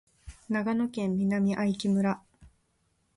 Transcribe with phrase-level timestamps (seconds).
[0.49, 2.23] 長野県南相木村